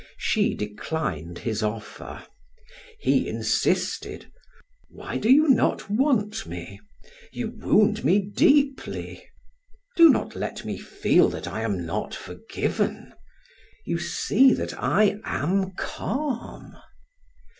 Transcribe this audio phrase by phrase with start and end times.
[0.17, 2.25] She declined his offer.
[2.99, 4.31] He insisted:
[4.89, 6.79] "Why do you not want me?
[7.31, 9.29] You wound me deeply.
[9.95, 13.13] Do not let me feel that I am not forgiven.
[13.85, 16.75] You see that I am calm."